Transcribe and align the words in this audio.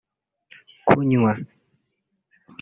kunywa 0.87 1.31